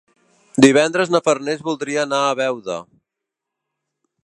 Divendres 0.65 1.11
na 1.15 1.21
Farners 1.27 1.61
voldria 1.69 2.07
anar 2.07 2.23
a 2.25 2.33
Beuda. 2.41 2.81